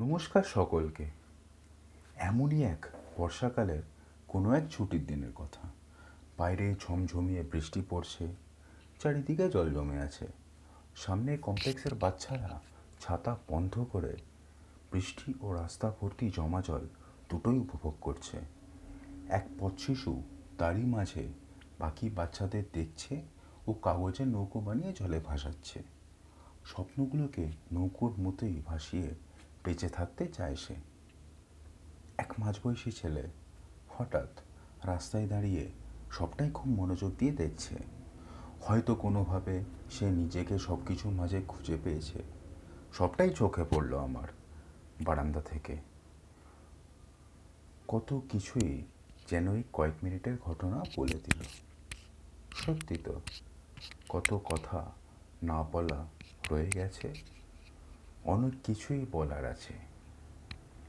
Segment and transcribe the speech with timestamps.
[0.00, 1.06] নমস্কার সকলকে।
[2.16, 2.86] এমনই এক
[3.18, 3.82] বর্ষাকালের
[4.28, 5.68] কোনো এক ছুটির দিনের কথা।
[6.38, 8.34] বাইরে ঝমঝমিয়ে বৃষ্টি পড়ছে,
[9.02, 10.26] চারিদিকে জল জমে আছে।
[10.96, 12.60] সামনে কমপ্লেক্সের বাচ্চারা
[13.00, 14.16] ছাতা বন্ধ করে
[14.92, 16.86] বৃষ্টি ও রাস্তা ভর্তি জমা জল
[17.28, 18.36] দুটোই উপভোগ করছে।
[19.28, 20.22] এক পথ শিশু
[20.58, 21.28] তারই মাঝে
[21.78, 23.22] বাকি বাচ্চাদের দেখছে
[23.66, 25.82] ও কাগজের নৌকো বানিয়ে জলে ভাসাচ্ছে।
[26.64, 29.10] স্বপ্নগুলোকে নৌকোর মতোই ভাসিয়ে
[29.68, 30.74] বেঁচে থাকতে চায় সে।
[32.18, 33.22] এক মাঝবয়সী ছেলে
[33.88, 34.28] হঠাৎ
[34.84, 35.70] রাস্তায় দাঁড়িয়ে
[36.10, 37.74] সবটাই খুব মনোযোগ দিয়ে দেখছে।
[38.60, 42.22] হয়তো কোনোভাবে সে নিজেকে সব কিছুর মাঝে খুঁজে পেয়েছে।
[42.92, 44.28] সবটাই চোখে পড়ল আমার
[45.00, 45.76] বারান্দা থেকে।
[47.88, 48.82] কত কিছুই
[49.30, 51.42] যেন এই কয়েক মিনিটের ঘটনা বলে দিল।
[52.54, 53.20] সত্যি তো,
[54.08, 54.92] কত কথা
[55.42, 56.06] না বলা
[56.50, 57.37] রয়ে গেছে।
[58.28, 59.74] অনেক কিছুই বলার আছে,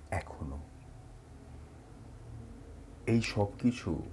[0.09, 0.59] এখনও।
[3.07, 4.03] এই সব কিছু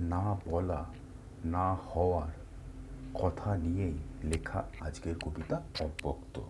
[0.00, 0.94] না বলা,
[1.44, 2.32] না হওয়ার
[3.14, 6.40] কথা নিয়েই লেখা আজকের কবিতা অব্যক্ত।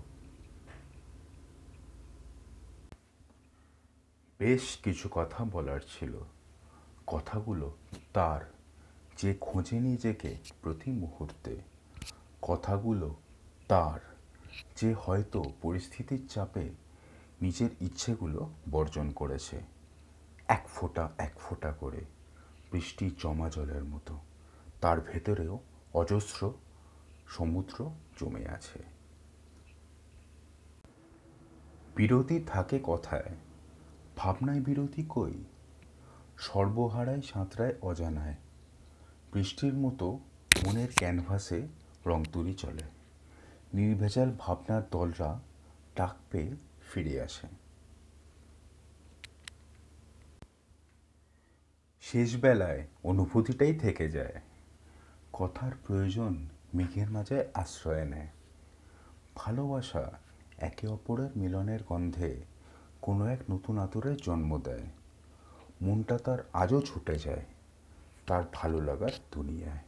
[4.39, 6.15] বেশ কিছু কথা বলার ছিল।
[7.07, 7.77] কথাগুলো
[8.13, 8.41] তার
[9.17, 11.61] যে খোঁজে নিজেকে প্রতি মুহূর্তে,
[12.43, 13.17] কথাগুলো
[13.69, 14.10] তার
[14.77, 16.71] যে হয়তো পরিস্থিতির চাপে
[17.41, 19.61] নিজের ইচ্ছেগুলো বর্জন করেছে,
[20.49, 22.05] এক ফোঁটা এক ফোঁটা করে
[22.73, 24.19] বৃষ্টি জমা জলের মতো,
[24.81, 25.59] তার ভেতরেও
[25.95, 26.53] অজস্র
[27.29, 28.83] সমুদ্র জমে আছে।
[31.97, 33.37] বিরতি থাকে কথায়,
[34.17, 35.45] ভাবনায় বিরতি কই?
[36.39, 38.35] সর্বহারায় সাঁতরায় অজানায়,
[39.33, 40.19] বৃষ্টির মতো
[40.67, 41.69] মনের ক্যানভাসে
[42.07, 43.00] রং তুলি চলে।
[43.75, 45.41] নির্ভেজাল ভাবনার দলরা
[45.97, 46.57] ডাক পেয়ে
[46.93, 47.47] ফিরে আসে।
[52.01, 54.41] শেষ বেলায় অনুভূতিটাই থেকে যায়।
[55.33, 58.29] কথার প্রয়োজন মেঘের মাঝে আশ্রয় নেয়।
[59.35, 60.13] ভালোবাসা
[60.59, 62.43] একে অপরের মিলনের গন্ধে
[63.01, 64.87] কোনো এক নতুন আতরের জন্ম দেয়।
[65.83, 67.45] মনটা তার আজও ছুটে যায়।
[68.27, 69.79] তার ভালো লাগার দুনিয়ায়।